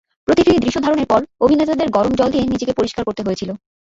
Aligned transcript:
প্রতিটি 0.27 0.51
দৃশ্য 0.57 0.77
ধারণের 0.81 1.07
পর 1.11 1.21
অভিনেতাদের 1.45 1.87
গরম 1.97 2.13
জল 2.15 2.29
দিয়ে 2.31 2.51
নিজেকে 2.53 2.73
পরিষ্কার 2.79 3.03
করতে 3.05 3.21
হয়েছিল। 3.23 3.49